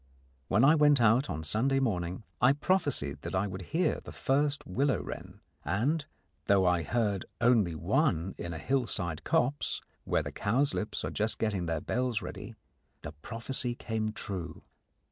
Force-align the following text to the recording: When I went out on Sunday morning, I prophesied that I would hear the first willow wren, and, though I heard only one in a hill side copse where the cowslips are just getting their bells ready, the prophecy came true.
When 0.47 0.65
I 0.65 0.73
went 0.73 0.99
out 0.99 1.29
on 1.29 1.43
Sunday 1.43 1.79
morning, 1.79 2.23
I 2.41 2.53
prophesied 2.53 3.21
that 3.21 3.35
I 3.35 3.45
would 3.45 3.61
hear 3.69 3.99
the 4.03 4.11
first 4.11 4.65
willow 4.65 4.99
wren, 4.99 5.41
and, 5.63 6.07
though 6.47 6.65
I 6.65 6.81
heard 6.81 7.25
only 7.39 7.75
one 7.75 8.33
in 8.39 8.51
a 8.51 8.57
hill 8.57 8.87
side 8.87 9.23
copse 9.23 9.79
where 10.03 10.23
the 10.23 10.31
cowslips 10.31 11.05
are 11.05 11.11
just 11.11 11.37
getting 11.37 11.67
their 11.67 11.81
bells 11.81 12.19
ready, 12.19 12.55
the 13.03 13.11
prophecy 13.11 13.75
came 13.75 14.11
true. 14.11 14.63